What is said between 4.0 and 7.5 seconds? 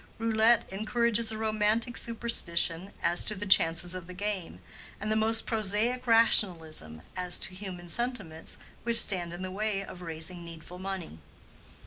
the game, and the most prosaic rationalism as